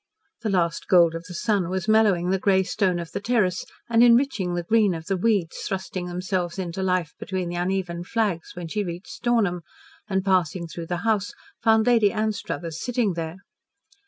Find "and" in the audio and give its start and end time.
3.87-4.01, 10.09-10.25